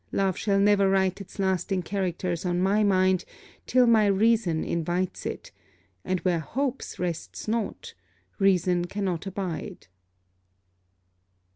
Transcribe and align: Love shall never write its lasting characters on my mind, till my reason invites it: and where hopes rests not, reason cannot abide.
Love 0.11 0.35
shall 0.35 0.59
never 0.59 0.89
write 0.89 1.21
its 1.21 1.37
lasting 1.37 1.83
characters 1.83 2.43
on 2.43 2.59
my 2.59 2.83
mind, 2.83 3.23
till 3.67 3.85
my 3.85 4.07
reason 4.07 4.63
invites 4.63 5.27
it: 5.27 5.51
and 6.03 6.19
where 6.21 6.39
hopes 6.39 6.97
rests 6.97 7.47
not, 7.47 7.93
reason 8.39 8.85
cannot 8.85 9.27
abide. 9.27 9.85